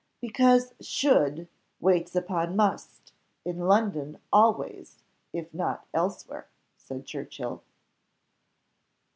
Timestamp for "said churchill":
6.75-7.61